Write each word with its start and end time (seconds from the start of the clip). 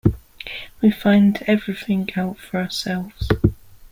We 0.81 0.89
find 0.89 1.37
everything 1.45 2.09
out 2.17 2.39
for 2.39 2.57
ourselves. 2.59 3.29